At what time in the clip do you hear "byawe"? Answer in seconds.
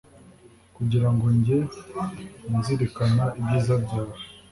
3.83-4.17